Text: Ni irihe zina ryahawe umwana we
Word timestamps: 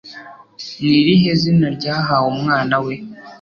Ni 0.81 0.91
irihe 0.99 1.31
zina 1.41 1.67
ryahawe 1.75 2.27
umwana 2.35 2.75
we 2.85 2.93